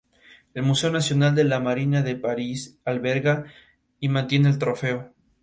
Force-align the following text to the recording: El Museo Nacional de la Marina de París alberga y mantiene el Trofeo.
El 0.55 0.63
Museo 0.63 0.89
Nacional 0.91 1.35
de 1.35 1.43
la 1.43 1.59
Marina 1.59 2.01
de 2.01 2.15
París 2.15 2.79
alberga 2.85 3.45
y 3.99 4.09
mantiene 4.09 4.49
el 4.49 4.57
Trofeo. 4.57 5.13